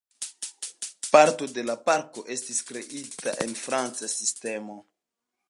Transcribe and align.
Parto 1.15 1.43
de 1.57 1.63
la 1.71 1.75
parko 1.89 2.23
estis 2.37 2.63
kreita 2.71 3.35
en 3.47 3.55
franca 3.67 4.11
sistemo. 4.17 4.81